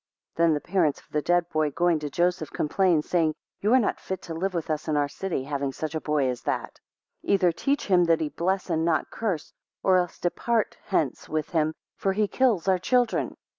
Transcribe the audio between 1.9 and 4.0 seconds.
to Joseph, complained, saying, You are not